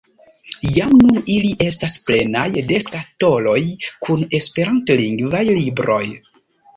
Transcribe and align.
Jam 0.75 0.93
nun 1.01 1.17
ili 1.33 1.49
estas 1.65 1.97
plenaj 2.07 2.45
de 2.71 2.79
skatoloj 2.85 3.57
kun 4.07 4.23
esperantlingvaj 4.39 5.43
libroj. 5.51 6.01